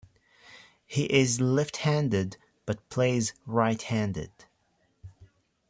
He 0.87 1.03
is 1.13 1.39
left-handed, 1.39 2.35
but 2.65 2.89
plays 2.89 3.33
right-handed. 3.45 4.31